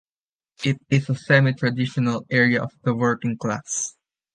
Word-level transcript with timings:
It 0.63 0.79
is 0.89 1.11
a 1.11 1.15
semi-traditional 1.15 2.25
area 2.31 2.63
of 2.63 2.71
the 2.83 2.95
working 2.95 3.37
class. 3.37 3.93